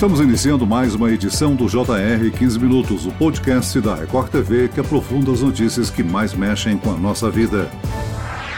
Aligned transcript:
Estamos 0.00 0.20
iniciando 0.20 0.66
mais 0.66 0.94
uma 0.94 1.12
edição 1.12 1.54
do 1.54 1.66
JR 1.66 2.30
15 2.34 2.58
Minutos, 2.58 3.04
o 3.04 3.12
podcast 3.12 3.78
da 3.82 3.94
Record 3.94 4.30
TV 4.30 4.68
que 4.68 4.80
aprofunda 4.80 5.30
as 5.30 5.42
notícias 5.42 5.90
que 5.90 6.02
mais 6.02 6.32
mexem 6.32 6.78
com 6.78 6.90
a 6.90 6.96
nossa 6.96 7.30
vida. 7.30 7.70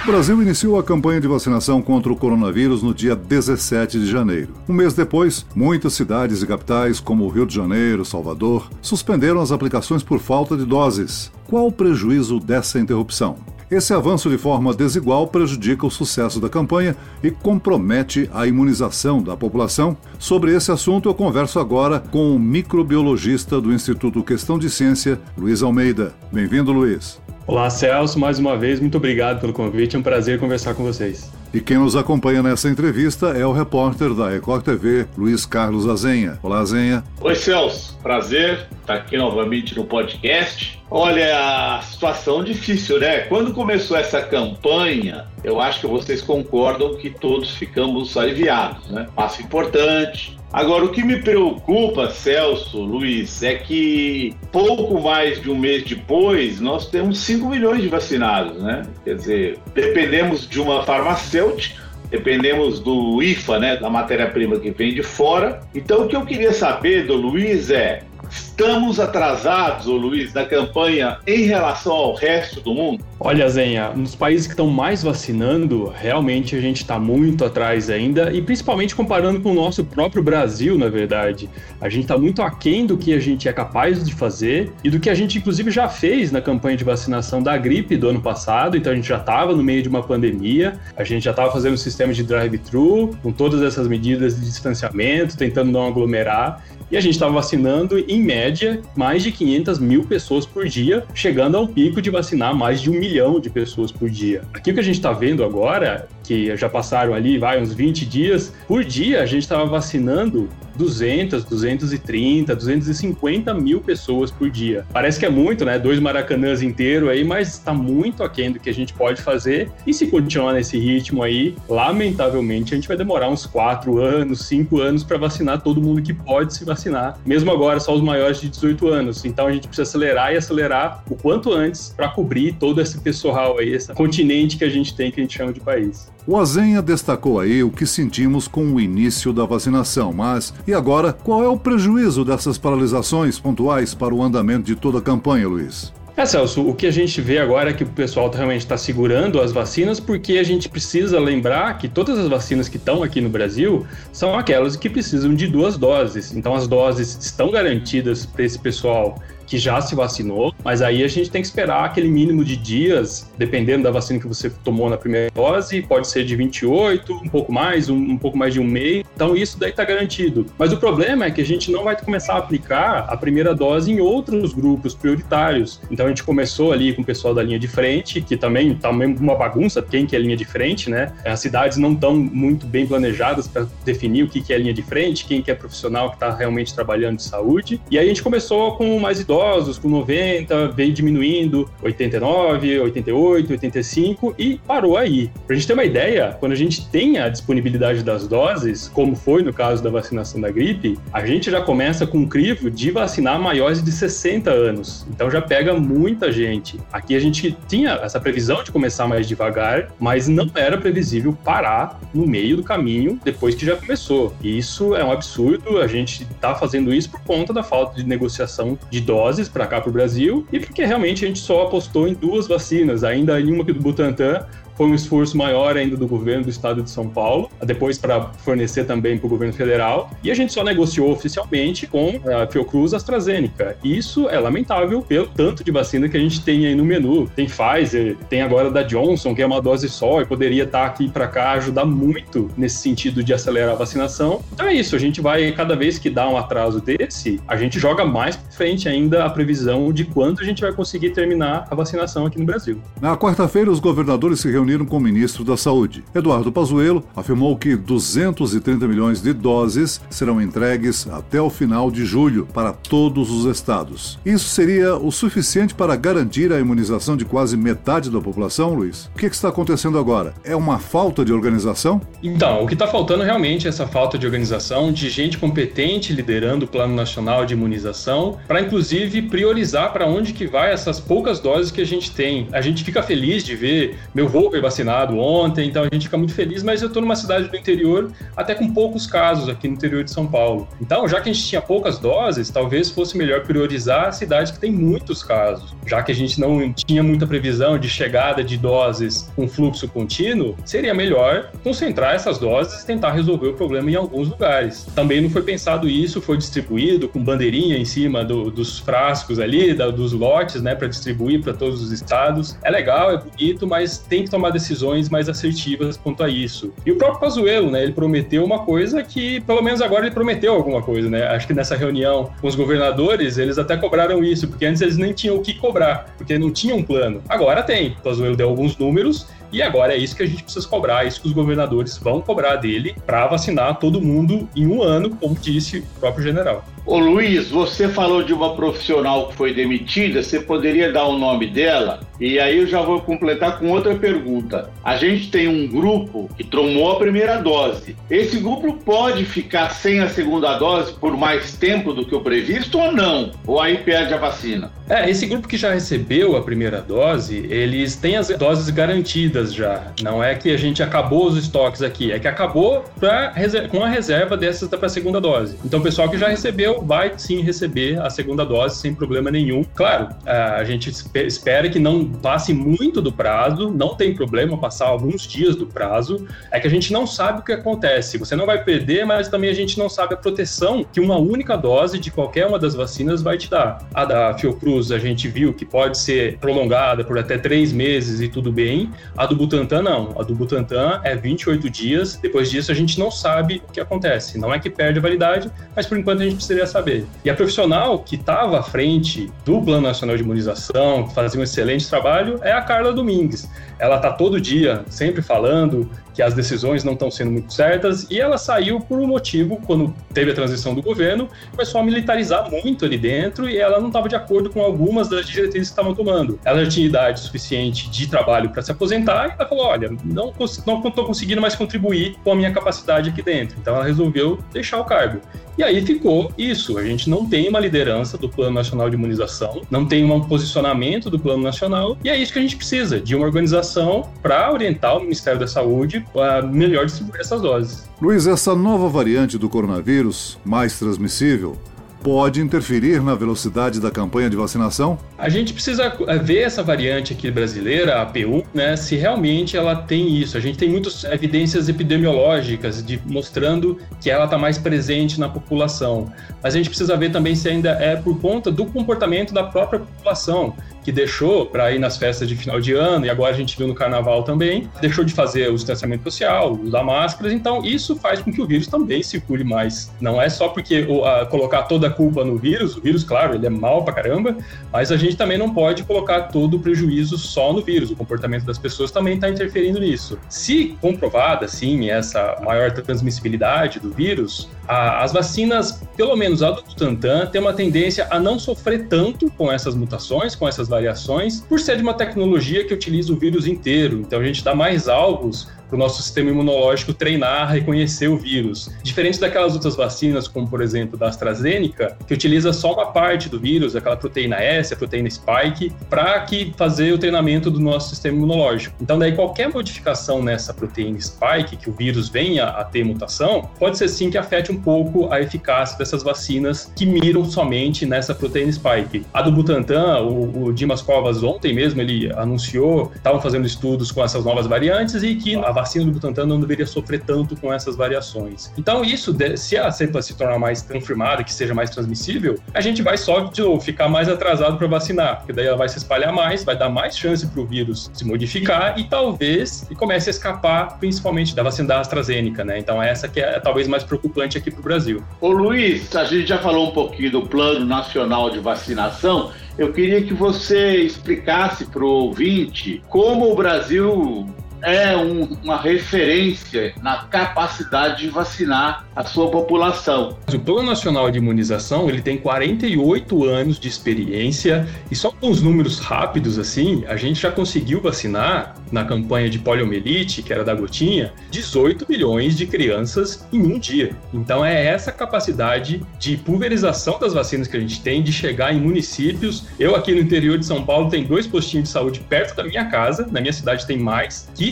O 0.05 0.07
Brasil 0.07 0.41
iniciou 0.41 0.79
a 0.79 0.85
campanha 0.85 1.21
de 1.21 1.27
vacinação 1.27 1.83
contra 1.83 2.13
o 2.13 2.17
coronavírus 2.17 2.81
no 2.81 2.95
dia 2.95 3.17
17 3.17 3.99
de 3.99 4.07
janeiro. 4.07 4.55
Um 4.69 4.73
mês 4.73 4.95
depois, 4.95 5.45
muitas 5.53 5.95
cidades 5.95 6.43
e 6.43 6.47
capitais, 6.47 7.01
como 7.01 7.29
Rio 7.29 7.45
de 7.45 7.57
Janeiro, 7.57 8.05
Salvador, 8.05 8.71
suspenderam 8.81 9.41
as 9.41 9.51
aplicações 9.51 10.05
por 10.05 10.21
falta 10.21 10.57
de 10.57 10.65
doses. 10.65 11.33
Qual 11.49 11.67
o 11.67 11.73
prejuízo 11.73 12.39
dessa 12.39 12.79
interrupção? 12.79 13.37
Esse 13.73 13.95
avanço 13.95 14.29
de 14.29 14.37
forma 14.37 14.75
desigual 14.75 15.27
prejudica 15.27 15.87
o 15.87 15.91
sucesso 15.91 16.39
da 16.39 16.47
campanha 16.47 16.95
e 17.25 17.31
compromete 17.31 18.29
a 18.31 18.47
imunização 18.47 19.23
da 19.23 19.35
população. 19.35 19.97
Sobre 20.19 20.55
esse 20.55 20.71
assunto, 20.71 21.09
eu 21.09 21.15
converso 21.15 21.59
agora 21.59 21.99
com 21.99 22.37
o 22.37 22.39
microbiologista 22.39 23.59
do 23.63 23.73
Instituto 23.73 24.23
Questão 24.23 24.59
de 24.59 24.69
Ciência, 24.69 25.19
Luiz 25.39 25.63
Almeida. 25.63 26.13
Bem-vindo, 26.31 26.71
Luiz. 26.71 27.19
Olá, 27.47 27.71
Celso, 27.71 28.19
mais 28.19 28.39
uma 28.39 28.59
vez, 28.59 28.79
muito 28.79 28.99
obrigado 28.99 29.41
pelo 29.41 29.55
convite, 29.55 29.97
é 29.97 29.99
um 29.99 30.03
prazer 30.03 30.39
conversar 30.39 30.75
com 30.75 30.85
vocês. 30.85 31.33
E 31.55 31.59
quem 31.59 31.79
nos 31.79 31.97
acompanha 31.97 32.43
nessa 32.43 32.69
entrevista 32.69 33.29
é 33.29 33.47
o 33.47 33.53
repórter 33.53 34.13
da 34.13 34.29
Record 34.29 34.65
TV, 34.65 35.07
Luiz 35.17 35.47
Carlos 35.47 35.89
Azenha. 35.89 36.39
Olá, 36.43 36.59
Azenha. 36.59 37.03
Oi, 37.23 37.35
Celso. 37.35 37.99
Prazer 38.03 38.69
estar 38.83 38.97
aqui 38.97 39.17
novamente 39.17 39.75
no 39.75 39.87
podcast. 39.87 40.82
Olha, 40.95 41.79
a 41.79 41.81
situação 41.81 42.45
difícil, 42.45 43.01
né? 43.01 43.21
Quando 43.21 43.55
começou 43.55 43.97
essa 43.97 44.21
campanha, 44.21 45.27
eu 45.43 45.59
acho 45.59 45.81
que 45.81 45.87
vocês 45.87 46.21
concordam 46.21 46.97
que 46.97 47.09
todos 47.09 47.53
ficamos 47.53 48.15
aliviados, 48.15 48.91
né? 48.91 49.09
Passo 49.17 49.41
importante, 49.41 50.37
Agora, 50.53 50.85
o 50.85 50.91
que 50.91 51.03
me 51.03 51.17
preocupa, 51.23 52.11
Celso, 52.11 52.79
Luiz, 52.79 53.43
é 53.43 53.55
que 53.55 54.37
pouco 54.53 55.01
mais 55.01 55.41
de 55.41 55.51
um 55.51 55.57
mês 55.57 55.83
depois, 55.83 56.61
nós 56.61 56.91
temos 56.91 57.21
5 57.21 57.49
milhões 57.49 57.81
de 57.81 57.89
vacinados, 57.89 58.63
né? 58.63 58.83
Quer 59.03 59.15
dizer, 59.15 59.59
dependemos 59.73 60.47
de 60.47 60.61
uma 60.61 60.83
farmacêutica, 60.83 61.81
dependemos 62.11 62.81
do 62.81 63.23
IFA, 63.23 63.59
né, 63.59 63.77
da 63.79 63.89
matéria-prima 63.89 64.61
que 64.61 64.71
vem 64.71 64.93
de 64.93 65.03
fora. 65.03 65.61
Então, 65.75 66.05
o 66.05 66.09
que 66.09 66.15
eu 66.15 66.27
queria 66.27 66.53
saber 66.53 67.07
do 67.07 67.15
Luiz 67.15 67.71
é 67.71 68.03
Estamos 68.33 68.99
atrasados, 68.99 69.87
ô 69.87 69.97
Luiz, 69.97 70.33
na 70.33 70.45
campanha 70.45 71.19
em 71.27 71.43
relação 71.43 71.93
ao 71.93 72.15
resto 72.15 72.61
do 72.61 72.73
mundo? 72.75 73.05
Olha, 73.21 73.49
Zenha, 73.49 73.91
nos 73.91 74.15
países 74.15 74.47
que 74.47 74.53
estão 74.55 74.69
mais 74.69 75.03
vacinando, 75.03 75.93
realmente 75.95 76.57
a 76.57 76.61
gente 76.61 76.79
está 76.79 76.99
muito 76.99 77.45
atrás 77.45 77.91
ainda, 77.91 78.33
e 78.33 78.41
principalmente 78.41 78.97
comparando 78.97 79.41
com 79.41 79.53
o 79.53 79.55
nosso 79.55 79.85
próprio 79.85 80.23
Brasil, 80.23 80.79
na 80.79 80.89
verdade. 80.89 81.49
A 81.81 81.89
gente 81.89 82.03
está 82.03 82.17
muito 82.17 82.43
aquém 82.43 82.87
do 82.87 82.97
que 82.97 83.13
a 83.13 83.21
gente 83.21 83.49
é 83.49 83.53
capaz 83.53 84.03
de 84.03 84.15
fazer 84.15 84.73
e 84.83 84.91
do 84.91 84.99
que 84.99 85.11
a 85.11 85.15
gente, 85.15 85.39
inclusive, 85.39 85.71
já 85.71 85.89
fez 85.89 86.33
na 86.33 86.41
campanha 86.41 86.77
de 86.77 86.85
vacinação 86.85 87.43
da 87.43 87.57
gripe 87.57 87.97
do 87.97 88.09
ano 88.09 88.21
passado. 88.21 88.77
Então, 88.77 88.93
a 88.93 88.97
gente 88.97 89.09
já 89.09 89.19
estava 89.19 89.55
no 89.55 89.63
meio 89.63 89.83
de 89.83 89.89
uma 89.89 90.03
pandemia, 90.03 90.81
a 90.97 91.05
gente 91.05 91.25
já 91.25 91.31
estava 91.33 91.53
fazendo 91.53 91.75
um 91.75 91.79
sistema 91.79 92.13
de 92.13 92.23
drive-thru, 92.23 93.17
com 93.23 93.31
todas 93.31 93.63
essas 93.63 93.87
medidas 93.87 94.37
de 94.37 94.47
distanciamento, 94.47 95.37
tentando 95.37 95.71
não 95.71 95.87
aglomerar, 95.87 96.63
e 96.93 96.97
a 96.97 97.01
gente 97.01 97.15
estava 97.15 97.33
vacinando, 97.33 97.99
em 97.99 98.21
média, 98.21 98.83
mais 98.95 99.23
de 99.23 99.33
500 99.33 99.79
mil 99.79 100.05
pessoas 100.05 100.45
por 100.45 100.69
dia, 100.69 101.05
chegando 101.15 101.57
a 101.57 101.61
um 101.61 101.67
pico 101.67 102.03
de 102.03 102.11
vacinar 102.11 102.55
mais 102.55 102.83
de 102.83 102.91
um 102.91 102.93
milhão 102.93 103.41
de 103.41 103.49
pessoas 103.49 103.91
por 103.91 104.11
dia. 104.11 104.43
Aqui 104.53 104.71
o 104.71 104.75
que 104.75 104.81
a 104.81 104.85
gente 104.85 104.97
está 104.97 105.11
vendo 105.11 105.43
agora, 105.43 106.07
que 106.23 106.55
já 106.55 106.69
passaram 106.69 107.15
ali, 107.15 107.39
vai, 107.39 107.59
uns 107.61 107.73
20 107.73 108.05
dias, 108.05 108.53
por 108.69 108.85
dia 108.85 109.23
a 109.23 109.27
gente 109.27 109.43
estava 109.43 109.65
vacinando 109.65 110.51
200, 110.77 111.45
230, 111.45 112.55
250 112.55 113.55
mil 113.55 113.81
pessoas 113.81 114.31
por 114.31 114.51
dia. 114.51 114.85
Parece 114.93 115.19
que 115.19 115.27
é 115.27 115.31
muito, 115.31 115.65
né? 115.65 115.79
Dois 115.79 116.01
maracanãs 116.01 116.63
inteiro 116.63 117.09
aí, 117.09 117.25
mas 117.25 117.55
está 117.55 117.73
muito 117.73 118.23
aquém 118.23 118.53
do 118.53 118.59
que 118.59 118.69
a 118.69 118.75
gente 118.75 118.93
pode 118.93 119.23
fazer. 119.23 119.71
E 119.87 119.93
se 119.93 120.07
continuar 120.07 120.55
nesse 120.55 120.79
ritmo 120.79 121.23
aí, 121.23 121.55
lamentavelmente 121.69 122.75
a 122.75 122.77
gente 122.77 122.89
vai 122.89 122.97
demorar 122.97 123.29
uns 123.29 123.47
4 123.47 123.99
anos, 123.99 124.47
5 124.47 124.81
anos 124.81 125.05
para 125.05 125.19
vacinar 125.19 125.61
todo 125.61 125.81
mundo 125.81 126.03
que 126.03 126.13
pode 126.13 126.55
se 126.55 126.65
vacinar. 126.65 127.19
Mesmo 127.25 127.51
agora, 127.51 127.81
só 127.81 127.95
os 127.95 128.03
maiores 128.03 128.41
de 128.41 128.49
18 128.49 128.89
anos. 128.89 129.25
Então 129.25 129.47
a 129.47 129.53
gente 129.53 129.67
precisa 129.67 129.89
acelerar 129.89 130.33
e 130.33 130.37
acelerar 130.37 131.03
o 131.09 131.15
quanto 131.15 131.53
antes 131.53 131.93
para 131.97 132.09
cobrir 132.09 132.53
todo 132.55 132.81
esse 132.81 132.99
pessoal 132.99 133.59
aí, 133.59 133.73
esse 133.73 133.93
continente 133.93 134.57
que 134.57 134.65
a 134.65 134.69
gente 134.69 134.95
tem, 134.95 135.11
que 135.11 135.21
a 135.21 135.23
gente 135.23 135.37
chama 135.37 135.53
de 135.53 135.61
país. 135.61 136.11
O 136.25 136.37
Azenha 136.37 136.81
destacou 136.81 137.41
aí 137.41 137.65
o 137.65 137.71
que 137.71 137.85
sentimos 137.85 138.47
com 138.47 138.65
o 138.75 138.81
início 138.81 139.33
da 139.33 139.45
vacinação, 139.45 140.13
mas 140.13 140.55
e 140.67 140.75
agora 140.75 141.13
qual 141.13 141.43
é 141.43 141.49
o 141.49 141.57
prejuízo 141.57 142.25
dessas 142.25 142.59
paralisações 142.59 143.39
pontuais 143.39 143.95
para 143.95 144.15
o 144.15 144.23
andamento 144.23 144.65
de 144.65 144.77
toda 144.77 144.99
a 144.99 145.03
campanha, 145.03 145.49
Luiz? 145.49 145.93
É, 146.15 146.27
Celso, 146.27 146.69
o 146.69 146.75
que 146.75 146.87
a 146.87 146.91
gente 146.91 147.23
vê 147.23 147.39
agora 147.39 147.71
é 147.71 147.73
que 147.73 147.85
o 147.85 147.87
pessoal 147.87 148.29
tá 148.29 148.37
realmente 148.37 148.61
está 148.61 148.77
segurando 148.77 149.41
as 149.41 149.51
vacinas, 149.51 149.99
porque 149.99 150.35
a 150.35 150.43
gente 150.43 150.69
precisa 150.69 151.19
lembrar 151.19 151.79
que 151.79 151.89
todas 151.89 152.19
as 152.19 152.29
vacinas 152.29 152.69
que 152.69 152.77
estão 152.77 153.03
aqui 153.03 153.19
no 153.19 153.31
Brasil 153.31 153.87
são 154.13 154.35
aquelas 154.35 154.77
que 154.77 154.91
precisam 154.91 155.35
de 155.35 155.47
duas 155.47 155.79
doses. 155.79 156.37
Então, 156.37 156.55
as 156.55 156.69
doses 156.69 157.17
estão 157.19 157.51
garantidas 157.51 158.27
para 158.27 158.45
esse 158.45 158.59
pessoal 158.59 159.19
que 159.53 159.59
já 159.59 159.83
se 159.83 159.95
vacinou, 159.95 160.55
mas 160.65 160.81
aí 160.81 161.05
a 161.05 161.09
gente 161.09 161.31
tem 161.31 161.43
que 161.43 161.47
esperar 161.47 161.85
aquele 161.85 162.09
mínimo 162.09 162.43
de 162.43 162.57
dias, 162.57 163.31
dependendo 163.37 163.83
da 163.83 163.91
vacina 163.91 164.19
que 164.19 164.27
você 164.27 164.49
tomou 164.49 164.89
na 164.89 164.97
primeira 164.97 165.31
dose, 165.31 165.83
pode 165.83 166.09
ser 166.09 166.25
de 166.25 166.35
28, 166.35 167.13
um 167.13 167.29
pouco 167.29 167.53
mais, 167.53 167.91
um, 167.91 167.97
um 167.97 168.17
pouco 168.17 168.39
mais 168.39 168.55
de 168.55 168.61
um 168.61 168.65
mês. 168.65 169.05
Então 169.15 169.37
isso 169.37 169.61
daí 169.61 169.69
está 169.69 169.85
garantido. 169.85 170.47
Mas 170.57 170.73
o 170.73 170.79
problema 170.79 171.27
é 171.27 171.31
que 171.31 171.43
a 171.43 171.45
gente 171.45 171.71
não 171.71 171.85
vai 171.85 171.95
começar 172.01 172.33
a 172.33 172.39
aplicar 172.39 173.01
a 173.11 173.15
primeira 173.15 173.55
dose 173.55 173.93
em 173.93 174.01
outros 174.01 174.55
grupos 174.55 174.95
prioritários. 174.95 175.83
Então 175.91 176.07
a 176.07 176.09
gente 176.09 176.25
começou 176.25 176.73
ali 176.73 176.95
com 176.95 177.03
o 177.03 177.05
pessoal 177.05 177.35
da 177.35 177.43
linha 177.43 177.59
de 177.59 177.69
frente, 177.69 178.23
que 178.23 178.39
também 178.39 178.73
está 178.73 178.89
uma 178.89 179.35
bagunça, 179.35 179.83
quem 179.83 180.07
que 180.07 180.17
é 180.17 180.19
linha 180.19 180.37
de 180.37 180.47
frente, 180.47 180.89
né? 180.89 181.13
As 181.27 181.41
cidades 181.41 181.77
não 181.77 181.93
estão 181.93 182.17
muito 182.17 182.67
bem 182.67 182.87
planejadas 182.87 183.47
para 183.47 183.67
definir 183.85 184.23
o 184.23 184.29
que, 184.29 184.41
que 184.41 184.51
é 184.51 184.57
linha 184.57 184.73
de 184.73 184.83
frente, 184.83 185.27
quem 185.27 185.43
que 185.43 185.51
é 185.51 185.55
profissional 185.55 186.09
que 186.09 186.17
está 186.17 186.35
realmente 186.35 186.75
trabalhando 186.75 187.17
de 187.17 187.25
saúde. 187.25 187.79
E 187.91 187.99
aí 187.99 188.07
a 188.07 188.09
gente 188.09 188.23
começou 188.23 188.77
com 188.77 188.99
mais 188.99 189.21
idosos 189.21 189.42
idosos 189.43 189.77
com 189.77 189.89
90, 189.89 190.69
veio 190.69 190.93
diminuindo 190.93 191.69
89, 191.83 192.81
88, 192.81 193.51
85 193.51 194.35
e 194.39 194.61
parou 194.67 194.97
aí. 194.97 195.31
Para 195.47 195.57
a 195.57 195.59
gente 195.59 195.67
ter 195.67 195.73
uma 195.73 195.85
ideia, 195.85 196.37
quando 196.39 196.53
a 196.53 196.57
gente 196.57 196.89
tem 196.89 197.19
a 197.19 197.29
disponibilidade 197.29 198.05
das 198.05 198.29
doses, 198.29 198.89
como 198.89 199.17
foi 199.17 199.43
no 199.43 199.53
caso 199.53 199.83
da 199.83 199.91
vacinação 199.91 200.41
da 200.41 200.51
gripe, 200.51 200.97
a 201.13 201.27
gente 201.27 201.51
já 201.51 201.61
começa 201.61 202.07
com 202.07 202.19
um 202.19 202.29
crivo 202.29 202.71
de 202.71 202.93
vacinar 202.93 203.41
maiores 203.41 203.83
de 203.83 203.91
60 203.91 204.51
anos. 204.51 205.05
Então 205.11 205.29
já 205.29 205.43
pega 205.43 205.75
muita 205.75 206.31
gente. 206.31 206.79
Aqui 206.93 207.17
a 207.17 207.21
gente 207.21 207.57
tinha 207.67 207.95
essa 208.03 208.21
previsão 208.21 208.63
de 208.63 208.71
começar 208.71 209.09
mais 209.09 209.27
devagar, 209.27 209.89
mas 209.99 210.29
não 210.29 210.49
era 210.55 210.79
previsível 210.79 211.37
parar 211.45 212.01
no 212.15 212.27
meio 212.27 212.57
do 212.57 212.63
caminho 212.63 213.19
depois 213.25 213.57
que 213.57 213.67
já 213.67 213.75
começou. 213.77 214.33
E 214.41 214.57
isso 214.57 214.95
é 214.95 215.05
um 215.05 215.11
absurdo. 215.11 215.79
A 215.79 215.89
gente 215.89 216.23
está 216.23 216.55
fazendo 216.55 216.95
isso 216.95 217.11
por 217.11 217.21
conta 217.23 217.53
da 217.53 217.63
falta 217.63 217.97
de 217.97 218.07
negociação 218.07 218.79
de 218.89 219.01
doses 219.01 219.32
doses 219.33 219.49
para 219.49 219.67
cá 219.67 219.81
para 219.81 219.89
o 219.89 219.93
Brasil 219.93 220.47
e 220.53 220.61
porque 220.61 220.85
realmente 220.85 221.25
a 221.25 221.29
gente 221.29 221.41
só 221.41 221.63
apostou 221.63 222.07
em 222.07 222.13
duas 222.13 222.47
vacinas, 222.47 223.03
ainda 223.03 223.41
em 223.41 223.51
uma 223.51 223.65
que 223.65 223.73
do 223.73 223.81
Butantan 223.81 224.47
foi 224.77 224.87
um 224.87 224.95
esforço 224.95 225.37
maior 225.37 225.77
ainda 225.77 225.97
do 225.97 226.07
governo 226.07 226.45
do 226.45 226.51
estado 226.51 226.83
de 226.83 226.91
São 226.91 227.09
Paulo, 227.09 227.51
depois 227.65 227.99
para 227.99 228.33
fornecer 228.39 228.85
também 228.85 229.19
para 229.19 229.27
o 229.27 229.31
governo 229.31 229.55
federal, 229.55 230.11
e 230.23 230.31
a 230.31 230.35
gente 230.35 230.53
só 230.53 230.65
negociou 230.65 231.11
oficialmente 231.11 231.87
com 231.87 232.21
a 232.27 232.47
Fiocruz 232.47 232.95
AstraZeneca. 232.95 233.77
Isso 233.83 234.29
é 234.29 234.39
lamentável 234.39 235.03
pelo 235.03 235.27
tanto 235.27 235.63
de 235.65 235.71
vacina 235.71 236.09
que 236.09 236.17
a 236.17 236.21
gente 236.21 236.43
tem 236.43 236.67
aí 236.67 236.75
no 236.75 236.85
menu. 236.85 237.29
Tem 237.35 237.47
Pfizer, 237.47 238.17
tem 238.29 238.43
agora 238.43 238.71
da 238.71 238.83
Johnson, 238.83 239.35
que 239.35 239.43
é 239.43 239.47
uma 239.47 239.61
dose 239.61 239.89
só, 239.89 240.21
e 240.21 240.27
poderia 240.27 240.65
estar 240.65 240.81
tá 240.81 240.87
aqui 240.87 241.09
para 241.09 241.27
cá 241.27 241.53
ajudar 241.53 241.85
muito 241.85 242.51
nesse 242.57 242.77
sentido 242.77 243.23
de 243.23 243.33
acelerar 243.33 243.73
a 243.73 243.77
vacinação. 243.77 244.43
Então 244.53 244.67
é 244.67 244.75
isso, 244.75 244.97
a 244.97 244.99
gente 244.99 245.21
vai, 245.21 245.53
cada 245.53 245.77
vez 245.77 245.99
que 245.99 246.11
dá 246.11 246.29
um 246.29 246.37
atraso 246.37 246.81
desse, 246.81 247.41
a 247.47 247.57
gente 247.57 247.79
joga 247.79 248.05
mais 248.05 248.37
para 248.37 248.51
frente 248.53 248.89
ainda 248.89 249.25
a 249.25 249.31
previsão 249.31 249.93
de 249.93 250.05
quando 250.05 250.41
a 250.41 250.45
gente 250.45 250.63
vai 250.63 250.73
conseguir 250.73 251.11
terminar 251.11 251.67
a 251.71 251.75
vacinação 251.75 252.27
aqui 252.27 252.39
no 252.39 252.45
Brasil. 252.45 252.81
Na 253.01 253.17
quarta-feira, 253.17 253.71
os 253.71 253.81
governadores 253.81 254.41
se 254.41 254.51
reuniram 254.51 254.72
reuniram 254.73 254.87
com 254.87 254.97
o 254.97 255.01
ministro 255.01 255.45
da 255.45 255.57
Saúde. 255.57 256.03
Eduardo 256.15 256.51
Pazuello 256.51 257.05
afirmou 257.15 257.57
que 257.57 257.77
230 257.77 258.89
milhões 258.89 259.21
de 259.21 259.33
doses 259.33 260.01
serão 260.11 260.41
entregues 260.41 261.07
até 261.09 261.41
o 261.41 261.51
final 261.51 261.91
de 261.91 262.05
julho 262.05 262.47
para 262.53 262.73
todos 262.73 263.31
os 263.31 263.45
estados. 263.45 264.19
Isso 264.25 264.49
seria 264.49 264.97
o 264.97 265.11
suficiente 265.11 265.75
para 265.75 265.97
garantir 265.97 266.53
a 266.53 266.59
imunização 266.59 267.17
de 267.17 267.25
quase 267.25 267.57
metade 267.57 268.11
da 268.11 268.21
população, 268.21 268.75
Luiz? 268.75 269.11
O 269.15 269.19
que, 269.19 269.27
está 269.27 269.49
acontecendo 269.49 269.99
agora? 269.99 270.35
É 270.45 270.55
uma 270.55 270.79
falta 270.79 271.25
de 271.25 271.33
organização? 271.33 272.01
Então, 272.23 272.63
o 272.63 272.67
que 272.67 272.75
está 272.75 272.87
faltando 272.87 273.25
realmente 273.25 273.67
é 273.67 273.71
essa 273.71 273.87
falta 273.87 274.19
de 274.19 274.27
organização, 274.27 274.93
de 274.93 275.09
gente 275.11 275.39
competente 275.39 276.13
liderando 276.13 276.65
o 276.65 276.69
Plano 276.69 276.95
Nacional 276.95 277.45
de 277.45 277.55
Imunização, 277.55 278.39
para 278.47 278.61
inclusive 278.61 279.23
priorizar 279.23 279.93
para 279.93 280.07
onde 280.07 280.33
que 280.33 280.47
vai 280.47 280.73
essas 280.73 281.01
poucas 281.01 281.41
doses 281.41 281.71
que 281.71 281.81
a 281.81 281.87
gente 281.87 282.11
tem. 282.13 282.49
A 282.53 282.61
gente 282.61 282.85
fica 282.85 283.03
feliz 283.03 283.45
de 283.45 283.57
ver 283.57 283.99
meu 284.15 284.27
avô 284.27 284.49
foi 284.53 284.61
vacinado 284.61 285.19
ontem, 285.19 285.67
então 285.67 285.83
a 285.83 285.89
gente 285.91 286.05
fica 286.05 286.19
muito 286.19 286.35
feliz, 286.35 286.63
mas 286.63 286.83
eu 286.83 286.89
estou 286.89 287.01
numa 287.01 287.17
cidade 287.17 287.49
do 287.49 287.57
interior, 287.57 288.13
até 288.37 288.55
com 288.55 288.71
poucos 288.71 289.07
casos 289.07 289.49
aqui 289.49 289.67
no 289.67 289.73
interior 289.73 290.05
de 290.05 290.11
São 290.11 290.27
Paulo. 290.27 290.69
Então, 290.79 291.09
já 291.09 291.23
que 291.23 291.31
a 291.31 291.33
gente 291.33 291.47
tinha 291.47 291.63
poucas 291.63 291.99
doses, 291.99 292.51
talvez 292.51 292.91
fosse 292.91 293.17
melhor 293.17 293.45
priorizar 293.45 294.13
cidades 294.13 294.53
que 294.53 294.59
têm 294.59 294.71
muitos 294.71 295.23
casos. 295.23 295.75
Já 295.87 296.03
que 296.03 296.13
a 296.13 296.15
gente 296.15 296.39
não 296.39 296.71
tinha 296.71 297.03
muita 297.03 297.27
previsão 297.27 297.79
de 297.79 297.89
chegada 297.89 298.45
de 298.45 298.59
doses 298.59 299.31
com 299.35 299.49
fluxo 299.49 299.89
contínuo, 299.89 300.55
seria 300.67 300.93
melhor 300.93 301.51
concentrar 301.65 302.15
essas 302.15 302.39
doses 302.39 302.83
e 302.83 302.87
tentar 302.87 303.13
resolver 303.13 303.49
o 303.49 303.55
problema 303.55 303.91
em 303.91 303.95
alguns 303.95 304.29
lugares. 304.29 304.87
Também 304.95 305.23
não 305.23 305.31
foi 305.31 305.43
pensado 305.43 305.89
isso, 305.89 306.21
foi 306.21 306.37
distribuído 306.37 307.09
com 307.09 307.25
bandeirinha 307.25 307.79
em 307.79 307.87
cima 307.87 308.23
do, 308.23 308.51
dos 308.51 308.79
frascos 308.81 309.39
ali, 309.39 309.73
da, 309.73 309.89
dos 309.89 310.13
lotes, 310.13 310.61
né, 310.61 310.75
para 310.75 310.89
distribuir 310.89 311.41
para 311.41 311.55
todos 311.55 311.81
os 311.81 311.91
estados. 311.91 312.59
É 312.63 312.71
legal, 312.71 313.11
é 313.13 313.17
bonito, 313.17 313.67
mas 313.67 313.97
tem 313.97 314.25
que 314.25 314.31
tomar 314.31 314.42
decisões 314.51 315.09
mais 315.09 315.29
assertivas 315.29 315.97
quanto 315.97 316.23
a 316.23 316.29
isso. 316.29 316.73
E 316.85 316.93
o 316.93 316.97
próprio 316.97 317.21
Pazuello, 317.21 317.71
né, 317.71 317.83
ele 317.83 317.93
prometeu 317.93 318.45
uma 318.45 318.61
coisa 318.61 319.03
que, 319.03 319.41
pelo 319.43 319.63
menos 319.63 319.81
agora 319.81 320.07
ele 320.07 320.15
prometeu 320.15 320.55
alguma 320.55 320.83
coisa, 320.83 321.09
né? 321.09 321.27
Acho 321.27 321.47
que 321.47 321.55
nessa 321.55 321.77
reunião 321.77 322.31
com 322.41 322.47
os 322.47 322.55
governadores, 322.55 323.39
eles 323.39 323.59
até 323.59 323.77
cobraram 323.77 324.23
isso, 324.23 324.49
porque 324.49 324.65
antes 324.65 324.83
eles 324.83 324.97
nem 324.97 325.13
tinham 325.13 325.37
o 325.37 325.43
que 325.43 325.55
cobrar, 325.55 326.15
porque 326.17 326.39
não 326.39 326.51
tinham 326.51 326.79
um 326.79 326.83
plano. 326.83 327.23
Agora 327.29 327.63
tem. 327.63 327.89
O 327.99 328.03
Pazuello 328.03 328.37
deu 328.37 328.49
alguns 328.49 328.77
números 328.77 329.27
e 329.53 329.63
agora 329.63 329.95
é 329.95 329.99
isso 329.99 330.17
que 330.17 330.23
a 330.23 330.27
gente 330.27 330.43
precisa 330.43 330.67
cobrar, 330.67 331.05
é 331.05 331.09
isso 331.09 331.21
que 331.21 331.29
os 331.29 331.35
governadores 331.35 331.99
vão 331.99 332.21
cobrar 332.21 332.57
dele 332.57 332.97
para 333.07 333.27
vacinar 333.27 333.79
todo 333.79 334.01
mundo 334.01 334.49
em 334.57 334.67
um 334.67 334.83
ano, 334.83 335.11
como 335.11 335.35
disse 335.35 335.79
o 335.79 336.01
próprio 336.01 336.25
general. 336.25 336.65
Ô 336.85 336.99
Luiz, 336.99 337.49
você 337.49 337.89
falou 337.89 338.25
de 338.25 338.33
uma 338.33 338.57
profissional 338.57 339.29
que 339.29 339.37
foi 339.37 339.55
demitida, 339.55 340.21
você 340.21 340.41
poderia 340.41 340.91
dar 340.91 341.05
o 341.05 341.17
nome 341.17 341.47
dela? 341.47 342.01
E 342.19 342.41
aí 342.41 342.59
eu 342.59 342.67
já 342.67 342.81
vou 342.81 343.01
completar 343.01 343.59
com 343.59 343.71
outra 343.71 343.95
pergunta. 343.95 344.69
A 344.83 344.97
gente 344.97 345.31
tem 345.31 345.47
um 345.47 345.69
grupo 345.69 346.29
que 346.37 346.43
tomou 346.43 346.91
a 346.91 346.99
primeira 346.99 347.37
dose. 347.37 347.97
Esse 348.11 348.39
grupo 348.39 348.73
pode 348.85 349.25
ficar 349.25 349.71
sem 349.71 350.01
a 350.01 350.09
segunda 350.09 350.59
dose 350.59 350.93
por 350.95 351.17
mais 351.17 351.57
tempo 351.57 351.93
do 351.93 352.05
que 352.05 352.15
o 352.17 352.21
previsto 352.21 352.79
ou 352.79 352.91
não? 352.91 353.31
Ou 353.47 353.61
aí 353.61 353.79
perde 353.79 354.15
a 354.15 354.19
vacina? 354.19 354.72
É, 354.93 355.09
esse 355.09 355.25
grupo 355.25 355.49
que 355.49 355.57
já 355.57 355.73
recebeu 355.73 356.37
a 356.37 356.43
primeira 356.43 356.79
dose, 356.83 357.47
eles 357.49 357.97
têm 357.97 358.17
as 358.17 358.29
doses 358.29 358.69
garantidas 358.69 359.55
já. 359.55 359.91
Não 360.03 360.23
é 360.23 360.35
que 360.35 360.51
a 360.51 360.57
gente 360.59 360.83
acabou 360.83 361.29
os 361.29 361.39
estoques 361.39 361.81
aqui, 361.81 362.13
é 362.13 362.19
que 362.19 362.29
acabou 362.29 362.85
pra, 363.01 363.33
com 363.71 363.83
a 363.83 363.89
reserva 363.89 364.37
dessas 364.37 364.69
para 364.69 364.85
a 364.85 364.91
segunda 364.91 365.19
dose. 365.19 365.57
Então 365.65 365.81
o 365.81 365.83
pessoal 365.83 366.11
que 366.11 366.19
já 366.19 366.29
recebeu 366.29 366.83
vai 366.83 367.15
sim 367.17 367.41
receber 367.41 367.99
a 368.03 368.11
segunda 368.11 368.45
dose 368.45 368.77
sem 368.77 368.95
problema 368.95 369.31
nenhum. 369.31 369.65
Claro, 369.75 370.09
a 370.27 370.63
gente 370.65 370.93
espera 371.15 371.71
que 371.71 371.79
não 371.79 372.05
passe 372.05 372.53
muito 372.53 373.01
do 373.01 373.11
prazo, 373.11 373.71
não 373.71 373.95
tem 373.95 374.15
problema 374.15 374.59
passar 374.59 374.89
alguns 374.89 375.27
dias 375.27 375.57
do 375.57 375.67
prazo, 375.67 376.27
é 376.51 376.61
que 376.61 376.67
a 376.67 376.71
gente 376.71 376.93
não 376.93 377.07
sabe 377.07 377.41
o 377.41 377.43
que 377.43 377.53
acontece. 377.53 378.19
Você 378.19 378.37
não 378.37 378.45
vai 378.45 378.63
perder, 378.63 379.07
mas 379.07 379.29
também 379.29 379.49
a 379.49 379.55
gente 379.55 379.79
não 379.79 379.89
sabe 379.89 380.13
a 380.13 380.19
proteção 380.19 380.85
que 380.85 381.01
uma 381.01 381.17
única 381.17 381.57
dose 381.57 381.99
de 381.99 382.11
qualquer 382.11 382.47
uma 382.47 382.59
das 382.59 382.75
vacinas 382.75 383.23
vai 383.23 383.39
te 383.39 383.49
dar. 383.49 383.89
A 383.95 384.05
da 384.05 384.35
Fiocruz 384.37 384.82
a 384.91 384.99
gente 384.99 385.29
viu 385.29 385.53
que 385.53 385.65
pode 385.65 385.99
ser 385.99 386.39
prolongada 386.39 387.05
por 387.05 387.19
até 387.19 387.39
três 387.39 387.73
meses 387.73 388.21
e 388.21 388.29
tudo 388.29 388.51
bem. 388.51 388.91
A 389.17 389.27
do 389.27 389.37
Butantan 389.37 389.83
não. 389.83 390.15
A 390.19 390.23
do 390.23 390.35
Butantan 390.35 391.01
é 391.05 391.15
28 391.15 391.69
dias. 391.71 392.17
Depois 392.17 392.51
disso 392.51 392.73
a 392.73 392.75
gente 392.75 392.99
não 392.99 393.11
sabe 393.11 393.63
o 393.69 393.73
que 393.73 393.81
acontece. 393.81 394.39
Não 394.39 394.53
é 394.53 394.59
que 394.59 394.71
perde 394.71 394.99
a 394.99 395.03
validade, 395.03 395.51
mas 395.77 395.87
por 395.87 395.99
enquanto 395.99 396.23
a 396.23 396.25
gente 396.25 396.37
precisaria 396.37 396.67
saber. 396.67 397.07
E 397.25 397.31
a 397.31 397.35
profissional 397.35 397.99
que 397.99 398.17
estava 398.17 398.59
à 398.59 398.63
frente 398.63 399.31
do 399.45 399.61
Plano 399.61 399.83
Nacional 399.83 400.17
de 400.17 400.23
Imunização, 400.23 401.07
que 401.07 401.15
fazia 401.15 401.39
um 401.39 401.45
excelente 401.45 401.89
trabalho, 401.89 402.41
é 402.43 402.53
a 402.53 402.63
Carla 402.63 402.93
Domingues. 402.93 403.49
Ela 403.79 403.97
está 403.97 404.13
todo 404.13 404.41
dia 404.41 404.85
sempre 404.89 405.21
falando 405.21 405.91
que 406.15 406.23
as 406.23 406.35
decisões 406.35 406.85
não 406.85 406.93
estão 406.93 407.11
sendo 407.11 407.31
muito 407.31 407.53
certas, 407.53 408.07
e 408.11 408.21
ela 408.21 408.37
saiu 408.37 408.81
por 408.81 408.99
um 408.99 409.07
motivo, 409.07 409.61
quando 409.67 409.95
teve 410.13 410.31
a 410.31 410.35
transição 410.35 410.75
do 410.75 410.83
governo, 410.83 411.29
começou 411.51 411.81
a 411.81 411.85
militarizar 411.85 412.51
muito 412.51 412.85
ali 412.85 412.99
dentro, 412.99 413.49
e 413.49 413.59
ela 413.59 413.81
não 413.81 413.89
estava 413.89 414.09
de 414.09 414.15
acordo 414.15 414.51
com 414.51 414.63
algumas 414.73 415.09
das 415.09 415.27
diretrizes 415.27 415.69
que 415.69 415.73
estavam 415.73 415.95
tomando. 415.95 416.39
Ela 416.45 416.65
já 416.65 416.71
tinha 416.71 416.87
idade 416.87 417.21
suficiente 417.21 417.91
de 417.91 418.07
trabalho 418.07 418.51
para 418.51 418.63
se 418.63 418.73
aposentar, 418.73 419.29
e 419.29 419.33
ela 419.39 419.49
falou, 419.49 419.67
olha, 419.67 419.91
não 420.05 420.33
estou 420.41 421.05
conseguindo 421.05 421.41
mais 421.41 421.55
contribuir 421.55 422.17
com 422.25 422.33
a 422.33 422.35
minha 422.35 422.51
capacidade 422.51 423.11
aqui 423.11 423.23
dentro. 423.23 423.57
Então 423.61 423.75
ela 423.75 423.85
resolveu 423.85 424.39
deixar 424.53 424.81
o 424.81 424.85
cargo. 424.85 425.21
E 425.59 425.63
aí 425.63 425.85
ficou 425.85 426.33
isso. 426.39 426.79
A 426.79 426.85
gente 426.85 427.11
não 427.11 427.27
tem 427.27 427.49
uma 427.49 427.61
liderança 427.61 428.17
do 428.17 428.29
Plano 428.29 428.55
Nacional 428.55 428.89
de 428.89 428.97
Imunização, 428.97 429.61
não 429.71 429.87
tem 429.87 430.03
um 430.03 430.21
posicionamento 430.23 431.11
do 431.11 431.19
Plano 431.19 431.43
Nacional, 431.43 431.99
e 432.03 432.09
é 432.09 432.17
isso 432.17 432.33
que 432.33 432.39
a 432.39 432.43
gente 432.43 432.57
precisa, 432.57 432.99
de 432.99 433.15
uma 433.15 433.27
organização 433.27 434.11
para 434.23 434.51
orientar 434.51 434.97
o 434.97 435.01
Ministério 435.01 435.39
da 435.39 435.47
Saúde 435.47 436.05
a 436.17 436.41
melhor 436.41 436.87
distribuir 436.87 437.21
essas 437.21 437.43
doses. 437.43 437.89
Luiz, 438.01 438.27
essa 438.27 438.55
nova 438.55 438.89
variante 438.89 439.37
do 439.37 439.49
coronavírus, 439.49 440.39
mais 440.45 440.79
transmissível, 440.79 441.57
pode 442.03 442.41
interferir 442.41 443.01
na 443.01 443.15
velocidade 443.15 443.81
da 443.81 443.91
campanha 443.91 444.29
de 444.29 444.37
vacinação? 444.37 444.99
A 445.17 445.29
gente 445.29 445.53
precisa 445.53 445.85
eh, 445.85 446.19
ver 446.19 446.41
essa 446.41 446.63
variante 446.63 447.13
aqui 447.13 447.31
brasileira, 447.31 448.03
a 448.03 448.13
P1, 448.13 448.45
né, 448.53 448.77
se 448.77 448.97
realmente 448.97 449.57
ela 449.57 449.77
tem 449.77 450.17
isso. 450.17 450.37
A 450.37 450.41
gente 450.41 450.59
tem 450.59 450.69
muitas 450.69 451.05
evidências 451.05 451.69
epidemiológicas 451.69 452.85
de, 452.85 453.01
mostrando 453.07 453.79
que 454.01 454.11
ela 454.11 454.25
está 454.25 454.37
mais 454.37 454.59
presente 454.59 455.21
na 455.21 455.29
população. 455.29 456.13
Mas 456.43 456.55
a 456.55 456.57
gente 456.57 456.69
precisa 456.69 456.97
ver 456.97 457.11
também 457.11 457.35
se 457.35 457.49
ainda 457.49 457.71
é 457.71 457.97
por 457.97 458.19
conta 458.21 458.51
do 458.51 458.67
comportamento 458.67 459.33
da 459.33 459.45
própria 459.45 459.81
população 459.81 460.55
que 460.83 460.93
deixou 460.93 461.47
para 461.47 461.73
ir 461.73 461.79
nas 461.79 461.97
festas 461.97 462.29
de 462.29 462.37
final 462.37 462.61
de 462.61 462.73
ano, 462.73 463.07
e 463.07 463.11
agora 463.11 463.33
a 463.33 463.37
gente 463.37 463.57
viu 463.57 463.67
no 463.67 463.75
carnaval 463.75 464.23
também, 464.23 464.69
deixou 464.81 465.05
de 465.05 465.13
fazer 465.13 465.51
o 465.51 465.55
distanciamento 465.55 466.05
social, 466.05 466.53
usar 466.53 466.83
máscaras, 466.83 467.33
então 467.33 467.65
isso 467.65 467.97
faz 467.97 468.21
com 468.21 468.33
que 468.33 468.41
o 468.41 468.47
vírus 468.47 468.67
também 468.67 469.03
circule 469.03 469.45
mais. 469.45 469.93
Não 470.01 470.21
é 470.21 470.29
só 470.29 470.49
porque 470.49 470.83
uh, 470.83 471.27
colocar 471.29 471.63
toda 471.65 471.87
a 471.87 471.91
culpa 471.91 472.25
no 472.25 472.37
vírus, 472.37 472.77
o 472.77 472.81
vírus, 472.81 473.05
claro, 473.05 473.35
ele 473.35 473.47
é 473.47 473.51
mal 473.51 473.85
pra 473.85 473.95
caramba, 473.95 474.37
mas 474.73 474.91
a 474.91 474.97
gente 474.97 475.17
também 475.17 475.39
não 475.39 475.53
pode 475.53 475.85
colocar 475.85 476.23
todo 476.23 476.57
o 476.57 476.61
prejuízo 476.61 477.17
só 477.19 477.53
no 477.53 477.63
vírus, 477.63 477.91
o 477.91 477.97
comportamento 477.97 478.45
das 478.45 478.59
pessoas 478.59 478.91
também 478.91 479.15
está 479.15 479.29
interferindo 479.29 479.81
nisso. 479.81 480.19
Se 480.29 480.77
comprovada, 480.81 481.47
sim, 481.49 481.91
essa 481.91 482.41
maior 482.43 482.73
transmissibilidade 482.73 483.79
do 483.79 483.91
vírus, 483.91 484.49
a, 484.67 485.03
as 485.03 485.13
vacinas, 485.13 485.83
pelo 485.97 486.17
menos 486.17 486.43
a 486.43 486.51
do 486.51 486.63
Butantan, 486.63 487.27
tem 487.27 487.41
uma 487.41 487.53
tendência 487.53 488.07
a 488.11 488.19
não 488.19 488.39
sofrer 488.39 488.87
tanto 488.89 489.31
com 489.33 489.51
essas 489.51 489.75
mutações, 489.75 490.35
com 490.35 490.49
essas 490.49 490.69
variações, 490.73 491.41
por 491.41 491.61
ser 491.61 491.77
de 491.77 491.83
uma 491.83 491.95
tecnologia 491.95 492.65
que 492.65 492.75
utiliza 492.75 493.13
o 493.13 493.17
vírus 493.17 493.47
inteiro. 493.47 494.01
Então 494.01 494.19
a 494.19 494.25
gente 494.25 494.43
dá 494.43 494.55
mais 494.55 494.89
alvos 494.89 495.49
para 495.73 495.77
o 495.79 495.79
nosso 495.79 496.03
sistema 496.03 496.29
imunológico 496.29 496.93
treinar, 496.93 497.51
reconhecer 497.51 498.07
o 498.07 498.19
vírus. 498.19 498.71
Diferente 498.83 499.19
daquelas 499.19 499.55
outras 499.55 499.75
vacinas, 499.75 500.29
como 500.29 500.47
por 500.47 500.61
exemplo 500.61 500.99
da 500.99 501.09
AstraZeneca, 501.09 501.97
que 502.07 502.13
utiliza 502.13 502.53
só 502.53 502.75
uma 502.75 502.93
parte 502.93 503.31
do 503.31 503.41
vírus, 503.41 503.75
aquela 503.75 503.97
proteína 503.97 504.37
S, 504.37 504.75
a 504.75 504.77
proteína 504.77 505.09
spike, 505.09 505.73
para 505.89 506.21
que 506.21 506.53
fazer 506.59 506.93
o 506.93 506.99
treinamento 506.99 507.51
do 507.51 507.59
nosso 507.59 507.89
sistema 507.89 508.19
imunológico. 508.19 508.77
Então, 508.83 508.99
daí 508.99 509.13
qualquer 509.13 509.49
modificação 509.49 510.23
nessa 510.23 510.53
proteína 510.53 511.01
spike, 511.01 511.57
que 511.57 511.71
o 511.71 511.73
vírus 511.73 512.11
venha 512.11 512.49
a 512.49 512.65
ter 512.65 512.85
mutação, 512.85 513.49
pode 513.59 513.79
ser 513.79 513.89
sim 513.89 514.11
que 514.11 514.19
afete 514.19 514.53
um 514.53 514.61
pouco 514.61 515.11
a 515.11 515.23
eficácia 515.23 515.79
dessas 515.79 516.03
vacinas 516.03 516.71
que 516.77 516.85
miram 516.85 517.25
somente 517.25 517.87
nessa 517.87 518.15
proteína 518.15 518.53
spike. 518.53 519.07
A 519.15 519.23
do 519.23 519.33
Butantan, 519.33 520.01
o, 520.03 520.49
o 520.49 520.53
Dimas 520.53 520.83
Covas 520.83 521.23
ontem 521.23 521.55
mesmo 521.55 521.81
ele 521.81 522.13
anunciou, 522.13 522.93
estavam 522.95 523.23
fazendo 523.23 523.47
estudos 523.47 523.91
com 523.91 524.05
essas 524.05 524.23
novas 524.23 524.47
variantes 524.47 525.03
e 525.03 525.15
que 525.15 525.35
a 525.37 525.62
vacina 525.63 525.85
do 525.85 525.93
Butantan 525.93 526.27
não 526.27 526.41
deveria 526.41 526.67
sofrer 526.67 527.03
tanto 527.03 527.37
com 527.37 527.53
essas 527.53 527.77
variações. 527.77 528.53
Então, 528.59 528.85
isso, 528.85 529.17
se 529.37 529.57
a 529.57 529.71
cepa 529.71 530.03
se 530.03 530.15
tornar 530.15 530.39
mais 530.39 530.63
confirmada, 530.63 531.23
que 531.25 531.33
seja 531.33 531.55
mais 531.55 531.71
transmissível, 531.71 532.39
a 532.53 532.61
gente 532.61 532.83
vai 532.83 532.97
só 532.97 533.31
ficar 533.61 533.89
mais 533.89 534.09
atrasado 534.09 534.57
para 534.59 534.67
vacinar, 534.67 535.19
porque 535.19 535.33
daí 535.33 535.47
ela 535.47 535.57
vai 535.57 535.69
se 535.69 535.79
espalhar 535.79 536.13
mais, 536.13 536.45
vai 536.45 536.57
dar 536.57 536.69
mais 536.69 536.97
chance 536.97 537.27
para 537.27 537.41
o 537.41 537.47
vírus 537.47 537.91
se 537.93 538.05
modificar 538.05 538.79
e 538.79 538.85
talvez 538.85 539.67
comece 539.77 540.11
a 540.11 540.13
escapar, 540.13 540.79
principalmente 540.79 541.35
da 541.35 541.43
vacina 541.43 541.69
da 541.69 541.81
AstraZeneca, 541.81 542.45
né? 542.45 542.59
Então, 542.59 542.83
essa 542.83 543.09
que 543.09 543.21
é 543.21 543.39
talvez 543.41 543.67
mais 543.69 543.85
preocupante 543.85 544.37
aqui 544.37 544.51
para 544.51 544.61
o 544.61 544.63
Brasil. 544.63 545.03
Ô 545.21 545.29
Luiz, 545.29 545.95
a 545.95 546.05
gente 546.05 546.27
já 546.27 546.39
falou 546.39 546.69
um 546.69 546.73
pouquinho 546.73 547.11
do 547.11 547.23
Plano 547.23 547.65
Nacional 547.65 548.31
de 548.31 548.39
Vacinação. 548.39 549.31
Eu 549.59 549.73
queria 549.73 550.03
que 550.03 550.15
você 550.15 550.77
explicasse 550.79 551.67
para 551.67 551.85
o 551.85 551.89
ouvinte 551.89 552.83
como 552.89 553.31
o 553.31 553.35
Brasil 553.35 554.27
é 554.63 554.97
um, 554.97 555.25
uma 555.43 555.57
referência 555.57 556.75
na 556.83 557.05
capacidade 557.05 558.03
de 558.03 558.09
vacinar 558.09 558.87
a 558.95 559.05
sua 559.05 559.31
população. 559.31 560.17
O 560.33 560.39
Plano 560.39 560.63
Nacional 560.63 561.11
de 561.11 561.19
Imunização 561.19 561.89
ele 561.89 562.01
tem 562.01 562.17
48 562.19 563.25
anos 563.25 563.59
de 563.59 563.69
experiência 563.69 564.67
e 564.91 564.95
só 564.95 565.11
com 565.11 565.31
os 565.31 565.43
números 565.43 565.79
rápidos 565.79 566.39
assim, 566.39 566.85
a 566.87 566.97
gente 566.97 567.21
já 567.21 567.31
conseguiu 567.31 567.81
vacinar 567.81 568.55
na 568.71 568.85
campanha 568.85 569.29
de 569.29 569.39
poliomielite, 569.39 570.23
que 570.23 570.33
era 570.33 570.45
da 570.45 570.55
gotinha, 570.55 571.13
18 571.31 571.87
milhões 571.89 572.37
de 572.37 572.47
crianças 572.47 573.27
em 573.33 573.41
um 573.41 573.59
dia. 573.59 573.97
Então 574.13 574.45
é 574.45 574.67
essa 574.67 574.91
capacidade 574.91 575.83
de 575.99 576.17
pulverização 576.17 576.99
das 576.99 577.13
vacinas 577.13 577.49
que 577.49 577.57
a 577.57 577.61
gente 577.61 577.81
tem, 577.83 578.03
de 578.03 578.13
chegar 578.13 578.55
em 578.55 578.61
municípios. 578.61 579.47
Eu 579.59 579.77
aqui 579.77 579.93
no 579.93 580.01
interior 580.01 580.39
de 580.39 580.47
São 580.47 580.65
Paulo 580.65 580.89
tenho 580.89 581.07
dois 581.07 581.27
postinhos 581.27 581.69
de 581.69 581.73
saúde 581.73 582.01
perto 582.01 582.35
da 582.37 582.45
minha 582.45 582.65
casa, 582.67 583.07
na 583.11 583.21
minha 583.21 583.33
cidade 583.33 583.67
tem 583.67 583.79
mais, 583.79 584.29
que 584.35 584.52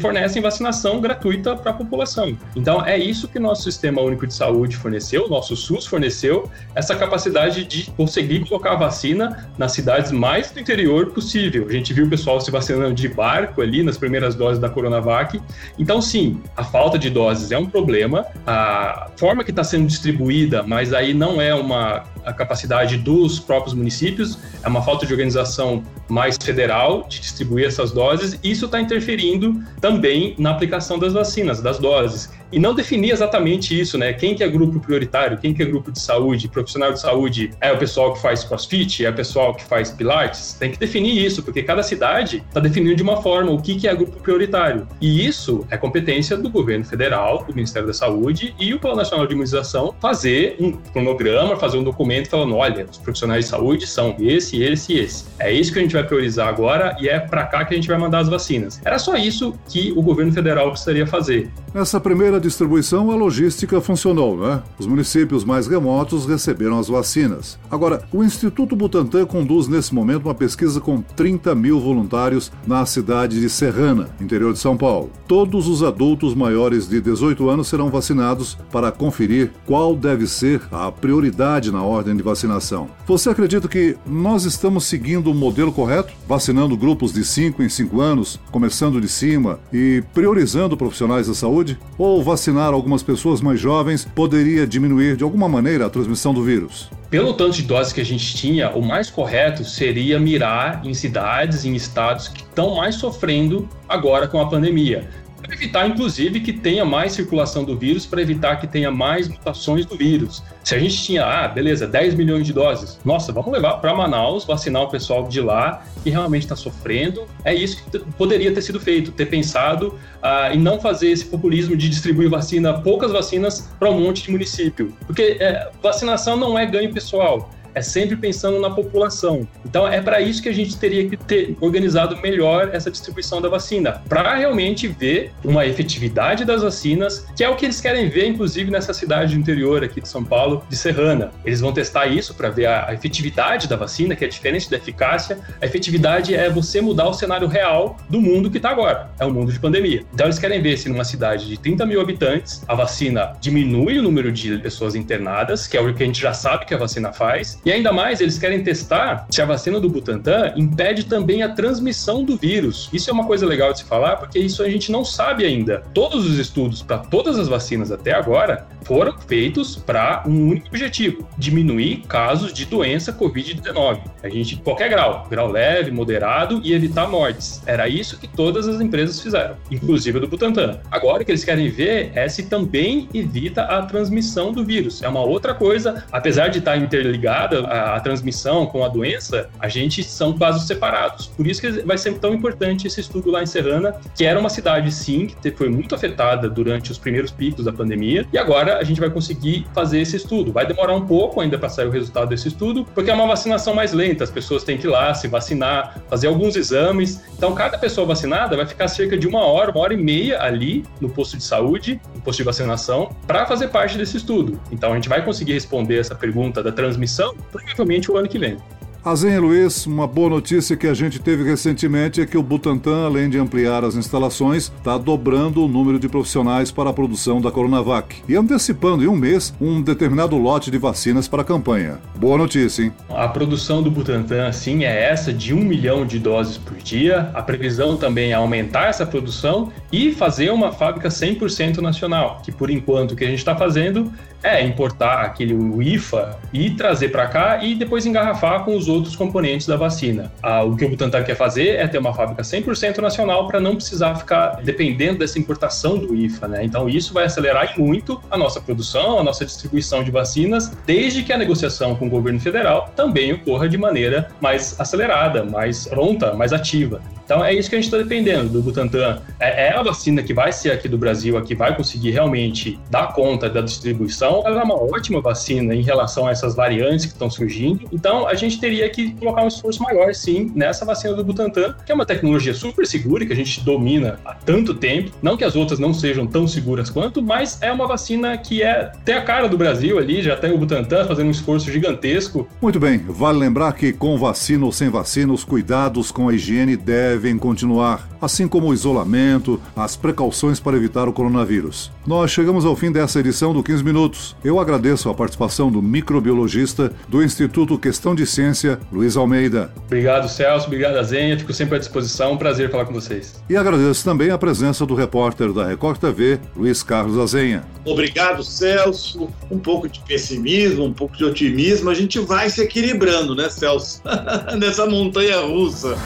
fornecem 0.00 0.40
vacinação 0.40 1.00
gratuita 1.00 1.56
para 1.56 1.70
a 1.70 1.74
população. 1.74 2.36
Então 2.54 2.84
é 2.84 2.98
isso 2.98 3.28
que 3.28 3.38
nosso 3.38 3.62
Sistema 3.62 4.00
Único 4.00 4.26
de 4.26 4.34
Saúde 4.34 4.76
forneceu, 4.76 5.28
nosso 5.28 5.56
SUS 5.56 5.86
forneceu, 5.86 6.50
essa 6.74 6.94
capacidade 6.94 7.64
de 7.64 7.90
conseguir 7.92 8.46
colocar 8.48 8.72
a 8.72 8.76
vacina 8.76 9.50
nas 9.58 9.72
cidades 9.72 10.12
mais 10.12 10.50
do 10.50 10.60
interior 10.60 11.06
possível. 11.10 11.66
A 11.68 11.72
gente 11.72 11.92
viu 11.92 12.06
o 12.06 12.10
pessoal 12.10 12.40
se 12.40 12.50
vacinando 12.50 12.94
de 12.94 13.08
barco 13.08 13.60
ali 13.60 13.82
nas 13.82 13.96
primeiras 13.96 14.34
doses 14.34 14.58
da 14.58 14.68
Coronavac. 14.68 15.40
Então, 15.78 16.00
sim, 16.00 16.40
a 16.56 16.64
falta 16.64 16.98
de 16.98 17.10
doses 17.10 17.50
é 17.50 17.58
um 17.58 17.66
problema. 17.66 18.26
A 18.46 19.08
forma 19.16 19.44
que 19.44 19.50
está 19.50 19.64
sendo 19.64 19.86
distribuída, 19.86 20.62
mas 20.62 20.92
aí 20.92 21.14
não 21.14 21.40
é 21.40 21.54
uma 21.54 22.04
a 22.24 22.32
capacidade 22.32 22.96
dos 22.96 23.38
próprios 23.38 23.74
municípios, 23.74 24.38
é 24.62 24.68
uma 24.68 24.82
falta 24.82 25.06
de 25.06 25.12
organização 25.12 25.82
mais 26.08 26.36
federal 26.42 27.06
de 27.08 27.20
distribuir 27.20 27.66
essas 27.66 27.92
doses, 27.92 28.38
e 28.42 28.50
isso 28.50 28.66
está 28.66 28.80
interferindo 28.80 29.33
também 29.80 30.34
na 30.38 30.50
aplicação 30.50 30.98
das 30.98 31.12
vacinas, 31.12 31.60
das 31.60 31.78
doses 31.78 32.30
e 32.52 32.58
não 32.58 32.74
definir 32.74 33.12
exatamente 33.12 33.78
isso, 33.78 33.98
né? 33.98 34.12
Quem 34.12 34.34
que 34.34 34.42
é 34.42 34.48
grupo 34.48 34.80
prioritário, 34.80 35.38
quem 35.38 35.52
que 35.52 35.62
é 35.62 35.66
grupo 35.66 35.90
de 35.90 36.00
saúde, 36.00 36.48
profissional 36.48 36.92
de 36.92 37.00
saúde 37.00 37.50
é 37.60 37.72
o 37.72 37.78
pessoal 37.78 38.12
que 38.12 38.20
faz 38.20 38.44
crossfit, 38.44 39.04
é 39.04 39.10
o 39.10 39.14
pessoal 39.14 39.54
que 39.54 39.64
faz 39.64 39.90
pilates, 39.90 40.54
tem 40.54 40.70
que 40.70 40.78
definir 40.78 41.24
isso, 41.24 41.42
porque 41.42 41.62
cada 41.62 41.82
cidade 41.82 42.42
está 42.48 42.60
definindo 42.60 42.96
de 42.96 43.02
uma 43.02 43.20
forma 43.22 43.50
o 43.50 43.60
que, 43.60 43.76
que 43.76 43.88
é 43.88 43.94
grupo 43.94 44.20
prioritário. 44.20 44.86
E 45.00 45.26
isso 45.26 45.66
é 45.70 45.76
competência 45.76 46.36
do 46.36 46.48
governo 46.48 46.84
federal, 46.84 47.44
do 47.44 47.54
Ministério 47.54 47.88
da 47.88 47.94
Saúde 47.94 48.54
e 48.58 48.72
o 48.72 48.78
Plano 48.78 48.96
Nacional 48.96 49.26
de 49.26 49.32
Imunização 49.32 49.94
fazer 50.00 50.56
um 50.60 50.72
cronograma, 50.72 51.56
fazer 51.56 51.78
um 51.78 51.84
documento 51.84 52.28
falando, 52.28 52.56
olha, 52.56 52.86
os 52.90 52.98
profissionais 52.98 53.44
de 53.44 53.50
saúde 53.50 53.86
são 53.86 54.16
esse, 54.18 54.62
esse 54.62 54.92
e 54.92 54.98
esse. 54.98 55.24
É 55.38 55.52
isso 55.52 55.72
que 55.72 55.78
a 55.78 55.82
gente 55.82 55.94
vai 55.94 56.04
priorizar 56.04 56.48
agora 56.48 56.96
e 57.00 57.08
é 57.08 57.18
para 57.18 57.44
cá 57.44 57.64
que 57.64 57.74
a 57.74 57.76
gente 57.76 57.88
vai 57.88 57.98
mandar 57.98 58.20
as 58.20 58.28
vacinas. 58.28 58.80
Era 58.84 58.98
só 58.98 59.16
isso 59.16 59.54
que 59.68 59.92
o 59.96 60.02
governo 60.02 60.32
federal 60.32 60.70
precisaria 60.70 61.06
fazer. 61.06 61.50
Nessa 61.72 62.00
primeira 62.00 62.38
distribuição, 62.44 63.10
a 63.10 63.14
logística 63.14 63.80
funcionou, 63.80 64.36
né? 64.36 64.62
Os 64.78 64.86
municípios 64.86 65.44
mais 65.44 65.66
remotos 65.66 66.26
receberam 66.26 66.78
as 66.78 66.88
vacinas. 66.88 67.58
Agora, 67.70 68.02
o 68.12 68.22
Instituto 68.22 68.76
Butantan 68.76 69.24
conduz 69.24 69.66
nesse 69.66 69.94
momento 69.94 70.26
uma 70.26 70.34
pesquisa 70.34 70.80
com 70.80 71.00
30 71.00 71.54
mil 71.54 71.80
voluntários 71.80 72.52
na 72.66 72.84
cidade 72.84 73.40
de 73.40 73.48
Serrana, 73.48 74.10
interior 74.20 74.52
de 74.52 74.58
São 74.58 74.76
Paulo. 74.76 75.10
Todos 75.26 75.66
os 75.66 75.82
adultos 75.82 76.34
maiores 76.34 76.88
de 76.88 77.00
18 77.00 77.48
anos 77.48 77.68
serão 77.68 77.88
vacinados 77.90 78.56
para 78.70 78.92
conferir 78.92 79.50
qual 79.66 79.96
deve 79.96 80.26
ser 80.26 80.60
a 80.70 80.92
prioridade 80.92 81.72
na 81.72 81.82
ordem 81.82 82.14
de 82.14 82.22
vacinação. 82.22 82.88
Você 83.06 83.30
acredita 83.30 83.68
que 83.68 83.96
nós 84.06 84.44
estamos 84.44 84.84
seguindo 84.84 85.30
o 85.30 85.34
modelo 85.34 85.72
correto? 85.72 86.12
Vacinando 86.28 86.76
grupos 86.76 87.12
de 87.12 87.24
5 87.24 87.62
em 87.62 87.68
5 87.68 88.00
anos, 88.00 88.38
começando 88.50 89.00
de 89.00 89.08
cima 89.08 89.58
e 89.72 90.02
priorizando 90.12 90.76
profissionais 90.76 91.26
da 91.26 91.34
saúde? 91.34 91.78
ou 91.98 92.22
vacinar 92.24 92.72
algumas 92.72 93.02
pessoas 93.02 93.40
mais 93.40 93.60
jovens 93.60 94.04
poderia 94.04 94.66
diminuir 94.66 95.16
de 95.16 95.22
alguma 95.22 95.48
maneira 95.48 95.86
a 95.86 95.90
transmissão 95.90 96.34
do 96.34 96.42
vírus? 96.42 96.90
Pelo 97.10 97.34
tanto 97.34 97.56
de 97.56 97.62
doses 97.62 97.92
que 97.92 98.00
a 98.00 98.04
gente 98.04 98.34
tinha, 98.34 98.70
o 98.70 98.82
mais 98.82 99.10
correto 99.10 99.64
seria 99.64 100.18
mirar 100.18 100.84
em 100.84 100.94
cidades, 100.94 101.64
em 101.64 101.74
estados 101.74 102.26
que 102.26 102.42
estão 102.42 102.74
mais 102.74 102.96
sofrendo 102.96 103.68
agora 103.88 104.26
com 104.26 104.40
a 104.40 104.48
pandemia 104.48 105.08
para 105.44 105.54
evitar, 105.54 105.86
inclusive, 105.86 106.40
que 106.40 106.52
tenha 106.52 106.84
mais 106.84 107.12
circulação 107.12 107.64
do 107.64 107.76
vírus, 107.76 108.06
para 108.06 108.22
evitar 108.22 108.56
que 108.56 108.66
tenha 108.66 108.90
mais 108.90 109.28
mutações 109.28 109.84
do 109.84 109.96
vírus. 109.96 110.42
Se 110.62 110.74
a 110.74 110.78
gente 110.78 111.02
tinha, 111.02 111.24
ah, 111.24 111.46
beleza, 111.46 111.86
10 111.86 112.14
milhões 112.14 112.46
de 112.46 112.52
doses, 112.52 112.98
nossa, 113.04 113.30
vamos 113.30 113.52
levar 113.52 113.74
para 113.74 113.94
Manaus, 113.94 114.44
vacinar 114.44 114.82
o 114.82 114.88
pessoal 114.88 115.28
de 115.28 115.40
lá 115.40 115.84
que 116.02 116.08
realmente 116.08 116.44
está 116.44 116.56
sofrendo. 116.56 117.26
É 117.44 117.54
isso 117.54 117.84
que 117.84 117.98
poderia 117.98 118.52
ter 118.52 118.62
sido 118.62 118.80
feito, 118.80 119.12
ter 119.12 119.26
pensado 119.26 119.98
ah, 120.22 120.50
em 120.52 120.58
não 120.58 120.80
fazer 120.80 121.10
esse 121.10 121.26
populismo 121.26 121.76
de 121.76 121.88
distribuir 121.90 122.30
vacina, 122.30 122.80
poucas 122.80 123.12
vacinas, 123.12 123.68
para 123.78 123.90
um 123.90 124.00
monte 124.00 124.22
de 124.22 124.30
município. 124.30 124.96
Porque 125.06 125.36
é, 125.38 125.70
vacinação 125.82 126.36
não 126.36 126.58
é 126.58 126.64
ganho 126.64 126.92
pessoal 126.92 127.50
é 127.74 127.82
sempre 127.82 128.16
pensando 128.16 128.60
na 128.60 128.70
população. 128.70 129.46
Então 129.64 129.86
é 129.86 130.00
para 130.00 130.20
isso 130.20 130.42
que 130.42 130.48
a 130.48 130.54
gente 130.54 130.76
teria 130.76 131.08
que 131.08 131.16
ter 131.16 131.56
organizado 131.60 132.16
melhor 132.18 132.70
essa 132.72 132.90
distribuição 132.90 133.40
da 133.40 133.48
vacina, 133.48 134.02
para 134.08 134.34
realmente 134.36 134.86
ver 134.86 135.32
uma 135.44 135.66
efetividade 135.66 136.44
das 136.44 136.62
vacinas, 136.62 137.26
que 137.36 137.42
é 137.42 137.48
o 137.48 137.56
que 137.56 137.66
eles 137.66 137.80
querem 137.80 138.08
ver, 138.08 138.26
inclusive 138.26 138.70
nessa 138.70 138.94
cidade 138.94 139.34
do 139.34 139.40
interior 139.40 139.82
aqui 139.82 140.00
de 140.00 140.08
São 140.08 140.24
Paulo, 140.24 140.64
de 140.68 140.76
Serrana. 140.76 141.30
Eles 141.44 141.60
vão 141.60 141.72
testar 141.72 142.06
isso 142.06 142.34
para 142.34 142.50
ver 142.50 142.66
a, 142.66 142.92
efetividade 142.94 143.68
da 143.68 143.76
vacina, 143.76 144.14
que 144.14 144.24
é 144.24 144.28
diferente 144.28 144.70
da 144.70 144.76
eficácia. 144.76 145.38
A 145.60 145.66
efetividade 145.66 146.34
é 146.34 146.48
você 146.48 146.80
mudar 146.80 147.08
o 147.08 147.12
cenário 147.12 147.48
real 147.48 147.96
do 148.08 148.20
mundo 148.20 148.50
que 148.50 148.58
está 148.58 148.70
agora, 148.70 149.10
é 149.18 149.24
o 149.24 149.32
mundo 149.32 149.52
de 149.52 149.58
pandemia. 149.58 150.04
Então 150.12 150.26
eles 150.26 150.38
querem 150.38 150.62
ver 150.62 150.76
se 150.76 150.88
numa 150.88 151.04
cidade 151.04 151.48
de 151.48 151.58
30 151.58 151.84
mil 151.86 152.00
habitantes 152.00 152.62
a 152.68 152.74
vacina 152.74 153.32
diminui 153.40 153.98
o 153.98 154.02
número 154.02 154.30
de 154.30 154.58
pessoas 154.58 154.94
internadas, 154.94 155.66
que 155.66 155.76
é 155.76 155.80
o 155.80 155.92
que 155.94 156.02
a 156.02 156.06
gente 156.06 156.20
já 156.20 156.32
sabe 156.32 156.66
que 156.66 156.74
a 156.74 156.78
vacina 156.78 157.12
faz, 157.12 157.58
e 157.64 157.72
ainda 157.72 157.92
mais, 157.92 158.20
eles 158.20 158.38
querem 158.38 158.62
testar 158.62 159.26
se 159.30 159.40
a 159.40 159.46
vacina 159.46 159.80
do 159.80 159.88
Butantan 159.88 160.52
impede 160.54 161.04
também 161.04 161.42
a 161.42 161.48
transmissão 161.48 162.22
do 162.22 162.36
vírus. 162.36 162.90
Isso 162.92 163.08
é 163.08 163.12
uma 163.12 163.26
coisa 163.26 163.46
legal 163.46 163.72
de 163.72 163.78
se 163.78 163.84
falar, 163.84 164.16
porque 164.16 164.38
isso 164.38 164.62
a 164.62 164.68
gente 164.68 164.92
não 164.92 165.04
sabe 165.04 165.46
ainda. 165.46 165.82
Todos 165.94 166.26
os 166.26 166.38
estudos 166.38 166.82
para 166.82 166.98
todas 166.98 167.38
as 167.38 167.48
vacinas 167.48 167.90
até 167.90 168.12
agora 168.12 168.66
foram 168.84 169.18
feitos 169.18 169.76
para 169.76 170.22
um 170.26 170.50
único 170.50 170.68
objetivo: 170.68 171.26
diminuir 171.38 172.02
casos 172.06 172.52
de 172.52 172.66
doença 172.66 173.12
Covid-19. 173.12 174.00
A 174.22 174.28
gente, 174.28 174.56
qualquer 174.56 174.90
grau, 174.90 175.26
grau 175.30 175.50
leve, 175.50 175.90
moderado 175.90 176.60
e 176.62 176.74
evitar 176.74 177.08
mortes. 177.08 177.62
Era 177.66 177.88
isso 177.88 178.18
que 178.18 178.28
todas 178.28 178.68
as 178.68 178.80
empresas 178.80 179.20
fizeram, 179.20 179.56
inclusive 179.70 180.18
a 180.18 180.20
do 180.20 180.28
Butantan. 180.28 180.80
Agora 180.90 181.22
o 181.22 181.24
que 181.24 181.30
eles 181.30 181.44
querem 181.44 181.68
ver 181.70 182.12
é 182.14 182.28
se 182.28 182.44
também 182.44 183.08
evita 183.14 183.62
a 183.62 183.82
transmissão 183.82 184.52
do 184.52 184.64
vírus. 184.64 185.02
É 185.02 185.08
uma 185.08 185.20
outra 185.20 185.54
coisa, 185.54 186.04
apesar 186.12 186.48
de 186.48 186.58
estar 186.58 186.76
interligada 186.76 187.53
a, 187.58 187.96
a 187.96 188.00
transmissão 188.00 188.66
com 188.66 188.84
a 188.84 188.88
doença, 188.88 189.48
a 189.58 189.68
gente 189.68 190.02
são 190.02 190.36
casos 190.36 190.66
separados. 190.66 191.26
Por 191.26 191.46
isso 191.46 191.60
que 191.60 191.70
vai 191.82 191.98
ser 191.98 192.18
tão 192.18 192.34
importante 192.34 192.86
esse 192.86 193.00
estudo 193.00 193.30
lá 193.30 193.42
em 193.42 193.46
Serrana, 193.46 193.94
que 194.14 194.24
era 194.24 194.38
uma 194.38 194.48
cidade, 194.48 194.90
sim, 194.92 195.26
que 195.40 195.50
foi 195.50 195.68
muito 195.68 195.94
afetada 195.94 196.48
durante 196.48 196.90
os 196.90 196.98
primeiros 196.98 197.30
picos 197.30 197.64
da 197.64 197.72
pandemia, 197.72 198.26
e 198.32 198.38
agora 198.38 198.78
a 198.78 198.84
gente 198.84 199.00
vai 199.00 199.10
conseguir 199.10 199.66
fazer 199.74 200.00
esse 200.00 200.16
estudo. 200.16 200.52
Vai 200.52 200.66
demorar 200.66 200.94
um 200.94 201.06
pouco 201.06 201.40
ainda 201.40 201.58
para 201.58 201.68
sair 201.68 201.86
o 201.86 201.90
resultado 201.90 202.28
desse 202.28 202.48
estudo, 202.48 202.86
porque 202.94 203.10
é 203.10 203.14
uma 203.14 203.26
vacinação 203.26 203.74
mais 203.74 203.92
lenta, 203.92 204.24
as 204.24 204.30
pessoas 204.30 204.64
têm 204.64 204.78
que 204.78 204.86
ir 204.86 204.90
lá 204.90 205.14
se 205.14 205.28
vacinar, 205.28 205.98
fazer 206.08 206.26
alguns 206.26 206.56
exames. 206.56 207.22
Então, 207.36 207.54
cada 207.54 207.78
pessoa 207.78 208.06
vacinada 208.06 208.56
vai 208.56 208.66
ficar 208.66 208.88
cerca 208.88 209.16
de 209.16 209.26
uma 209.26 209.44
hora, 209.44 209.70
uma 209.70 209.80
hora 209.80 209.94
e 209.94 209.96
meia 209.96 210.42
ali 210.42 210.84
no 211.00 211.08
posto 211.08 211.36
de 211.36 211.44
saúde, 211.44 212.00
no 212.14 212.20
posto 212.20 212.38
de 212.38 212.44
vacinação, 212.44 213.14
para 213.26 213.46
fazer 213.46 213.68
parte 213.68 213.96
desse 213.98 214.16
estudo. 214.16 214.60
Então, 214.70 214.92
a 214.92 214.94
gente 214.94 215.08
vai 215.08 215.24
conseguir 215.24 215.52
responder 215.52 215.98
essa 215.98 216.14
pergunta 216.14 216.62
da 216.62 216.72
transmissão 216.72 217.34
provavelmente 217.50 218.10
o 218.10 218.16
ano 218.16 218.28
que 218.28 218.38
vem. 218.38 218.56
Azenha 219.04 219.38
Luiz, 219.38 219.84
uma 219.84 220.06
boa 220.06 220.30
notícia 220.30 220.78
que 220.78 220.86
a 220.86 220.94
gente 220.94 221.18
teve 221.18 221.44
recentemente 221.44 222.22
é 222.22 222.26
que 222.26 222.38
o 222.38 222.42
Butantan, 222.42 223.04
além 223.04 223.28
de 223.28 223.38
ampliar 223.38 223.84
as 223.84 223.96
instalações, 223.96 224.72
está 224.78 224.96
dobrando 224.96 225.62
o 225.62 225.68
número 225.68 225.98
de 225.98 226.08
profissionais 226.08 226.72
para 226.72 226.88
a 226.88 226.92
produção 226.92 227.38
da 227.38 227.50
Coronavac 227.50 228.22
e 228.26 228.34
antecipando 228.34 229.04
em 229.04 229.06
um 229.06 229.14
mês 229.14 229.52
um 229.60 229.82
determinado 229.82 230.38
lote 230.38 230.70
de 230.70 230.78
vacinas 230.78 231.28
para 231.28 231.42
a 231.42 231.44
campanha. 231.44 231.98
Boa 232.16 232.38
notícia, 232.38 232.82
hein? 232.82 232.92
A 233.10 233.28
produção 233.28 233.82
do 233.82 233.90
Butantan, 233.90 234.50
sim, 234.52 234.84
é 234.84 235.10
essa 235.10 235.34
de 235.34 235.52
um 235.52 235.60
milhão 235.60 236.06
de 236.06 236.18
doses 236.18 236.56
por 236.56 236.78
dia. 236.78 237.30
A 237.34 237.42
previsão 237.42 237.98
também 237.98 238.30
é 238.30 238.34
aumentar 238.34 238.88
essa 238.88 239.04
produção 239.04 239.70
e 239.92 240.12
fazer 240.12 240.50
uma 240.50 240.72
fábrica 240.72 241.10
100% 241.10 241.76
nacional, 241.82 242.40
que 242.42 242.50
por 242.50 242.70
enquanto 242.70 243.12
o 243.12 243.16
que 243.16 243.24
a 243.24 243.28
gente 243.28 243.40
está 243.40 243.54
fazendo 243.54 244.10
é 244.42 244.62
importar 244.62 245.22
aquele 245.22 245.54
IFA 245.94 246.38
e 246.52 246.70
trazer 246.70 247.08
para 247.08 247.26
cá 247.26 247.64
e 247.64 247.74
depois 247.74 248.04
engarrafar 248.04 248.62
com 248.62 248.76
os 248.76 248.88
outros 248.88 248.93
componentes 249.16 249.66
da 249.66 249.76
vacina. 249.76 250.32
Ah, 250.42 250.62
o 250.64 250.76
que 250.76 250.84
o 250.84 250.88
Butantan 250.88 251.22
quer 251.22 251.36
fazer 251.36 251.76
é 251.76 251.86
ter 251.86 251.98
uma 251.98 252.14
fábrica 252.14 252.42
100% 252.42 252.98
nacional 252.98 253.46
para 253.46 253.60
não 253.60 253.76
precisar 253.76 254.14
ficar 254.16 254.60
dependendo 254.62 255.18
dessa 255.18 255.38
importação 255.38 255.98
do 255.98 256.14
IFA, 256.14 256.48
né? 256.48 256.64
Então 256.64 256.88
isso 256.88 257.12
vai 257.12 257.24
acelerar 257.24 257.78
muito 257.78 258.20
a 258.30 258.36
nossa 258.36 258.60
produção, 258.60 259.18
a 259.18 259.22
nossa 259.22 259.44
distribuição 259.44 260.02
de 260.04 260.10
vacinas, 260.10 260.70
desde 260.86 261.22
que 261.22 261.32
a 261.32 261.38
negociação 261.38 261.94
com 261.94 262.06
o 262.06 262.10
governo 262.10 262.40
federal 262.40 262.90
também 262.94 263.32
ocorra 263.32 263.68
de 263.68 263.78
maneira 263.78 264.28
mais 264.40 264.78
acelerada, 264.78 265.44
mais 265.44 265.86
pronta, 265.86 266.34
mais 266.34 266.52
ativa. 266.52 267.00
Então 267.24 267.44
é 267.44 267.54
isso 267.54 267.68
que 267.68 267.76
a 267.76 267.78
gente 267.78 267.86
está 267.86 267.98
dependendo 267.98 268.50
do 268.50 268.62
Butantan. 268.62 269.20
É, 269.40 269.68
é, 269.68 269.76
a 269.76 269.82
vacina 269.82 270.22
que 270.22 270.34
vai 270.34 270.52
ser 270.52 270.72
aqui 270.72 270.88
do 270.88 270.98
Brasil, 270.98 271.36
a 271.36 271.42
que 271.42 271.54
vai 271.54 271.74
conseguir 271.74 272.10
realmente 272.10 272.78
dar 272.90 273.14
conta 273.14 273.48
da 273.48 273.60
distribuição. 273.60 274.42
Ela 274.44 274.60
é 274.60 274.64
uma 274.64 274.74
ótima 274.74 275.20
vacina 275.20 275.74
em 275.74 275.82
relação 275.82 276.26
a 276.26 276.30
essas 276.30 276.54
variantes 276.54 277.06
que 277.06 277.12
estão 277.12 277.30
surgindo. 277.30 277.88
Então 277.92 278.28
a 278.28 278.34
gente 278.34 278.60
teria 278.60 278.88
que 278.90 279.12
colocar 279.14 279.42
um 279.42 279.48
esforço 279.48 279.82
maior, 279.82 280.14
sim, 280.14 280.52
nessa 280.54 280.84
vacina 280.84 281.14
do 281.14 281.24
Butantan, 281.24 281.74
que 281.84 281.90
é 281.90 281.94
uma 281.94 282.06
tecnologia 282.06 282.52
super 282.52 282.86
segura 282.86 283.24
que 283.24 283.32
a 283.32 283.36
gente 283.36 283.60
domina 283.62 284.18
há 284.24 284.34
tanto 284.34 284.74
tempo. 284.74 285.10
Não 285.22 285.36
que 285.36 285.44
as 285.44 285.56
outras 285.56 285.78
não 285.78 285.94
sejam 285.94 286.26
tão 286.26 286.46
seguras 286.46 286.90
quanto, 286.90 287.22
mas 287.22 287.60
é 287.62 287.72
uma 287.72 287.86
vacina 287.86 288.36
que 288.36 288.62
é 288.62 288.92
tem 289.04 289.14
a 289.14 289.22
cara 289.22 289.48
do 289.48 289.56
Brasil 289.56 289.98
ali, 289.98 290.22
já 290.22 290.36
tem 290.36 290.52
o 290.52 290.58
Butantan 290.58 291.06
fazendo 291.06 291.28
um 291.28 291.30
esforço 291.30 291.70
gigantesco. 291.70 292.46
Muito 292.60 292.78
bem, 292.78 292.98
vale 292.98 293.38
lembrar 293.38 293.72
que 293.72 293.92
com 293.92 294.16
vacina 294.18 294.64
ou 294.64 294.72
sem 294.72 294.90
vacina, 294.90 295.32
os 295.32 295.44
cuidados 295.44 296.10
com 296.12 296.28
a 296.28 296.34
higiene 296.34 296.76
devem 296.76 297.13
continuar, 297.38 298.08
assim 298.20 298.48
como 298.48 298.68
o 298.68 298.74
isolamento, 298.74 299.60
as 299.76 299.96
precauções 299.96 300.60
para 300.60 300.76
evitar 300.76 301.08
o 301.08 301.12
coronavírus. 301.12 301.90
Nós 302.06 302.30
chegamos 302.30 302.64
ao 302.64 302.76
fim 302.76 302.90
dessa 302.90 303.20
edição 303.20 303.52
do 303.52 303.62
15 303.62 303.84
Minutos. 303.84 304.36
Eu 304.44 304.58
agradeço 304.60 305.08
a 305.08 305.14
participação 305.14 305.70
do 305.70 305.82
microbiologista 305.82 306.92
do 307.08 307.22
Instituto 307.22 307.78
Questão 307.78 308.14
de 308.14 308.26
Ciência, 308.26 308.78
Luiz 308.92 309.16
Almeida. 309.16 309.72
Obrigado, 309.86 310.28
Celso. 310.28 310.66
Obrigado, 310.66 311.02
Zenha. 311.04 311.38
Fico 311.38 311.52
sempre 311.52 311.76
à 311.76 311.78
disposição. 311.78 312.32
Um 312.32 312.36
prazer 312.36 312.70
falar 312.70 312.84
com 312.84 312.92
vocês. 312.92 313.42
E 313.48 313.56
agradeço 313.56 314.04
também 314.04 314.30
a 314.30 314.38
presença 314.38 314.84
do 314.86 314.94
repórter 314.94 315.52
da 315.52 315.66
Record 315.66 315.98
TV, 315.98 316.40
Luiz 316.56 316.82
Carlos 316.82 317.18
Azenha. 317.18 317.64
Obrigado, 317.84 318.42
Celso. 318.42 319.28
Um 319.50 319.58
pouco 319.58 319.88
de 319.88 320.00
pessimismo, 320.00 320.84
um 320.84 320.92
pouco 320.92 321.16
de 321.16 321.24
otimismo. 321.24 321.90
A 321.90 321.94
gente 321.94 322.18
vai 322.18 322.48
se 322.48 322.62
equilibrando, 322.62 323.34
né, 323.34 323.48
Celso? 323.50 324.00
Nessa 324.58 324.86
montanha 324.86 325.40
russa. 325.40 325.96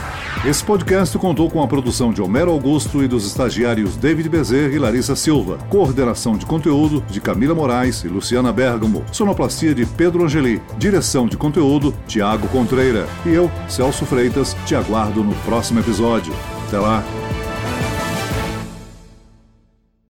Esse 0.45 0.63
podcast 0.63 1.17
contou 1.17 1.49
com 1.49 1.61
a 1.63 1.67
produção 1.67 2.13
de 2.13 2.21
Homero 2.21 2.51
Augusto 2.51 3.03
e 3.03 3.07
dos 3.07 3.25
estagiários 3.25 3.95
David 3.95 4.29
Bezerra 4.29 4.73
e 4.73 4.79
Larissa 4.79 5.15
Silva. 5.15 5.57
Coordenação 5.69 6.37
de 6.37 6.45
conteúdo 6.45 7.03
de 7.09 7.21
Camila 7.21 7.55
Moraes 7.55 8.03
e 8.03 8.07
Luciana 8.07 8.51
Bergamo. 8.51 9.03
Sonoplastia 9.11 9.73
de 9.73 9.85
Pedro 9.85 10.23
Angeli. 10.23 10.61
Direção 10.77 11.27
de 11.27 11.37
conteúdo 11.37 11.93
Tiago 12.07 12.47
Contreira. 12.49 13.07
E 13.25 13.29
eu, 13.29 13.49
Celso 13.67 14.05
Freitas, 14.05 14.55
te 14.65 14.75
aguardo 14.75 15.23
no 15.23 15.35
próximo 15.43 15.79
episódio. 15.79 16.33
Até 16.67 16.77
lá! 16.77 17.18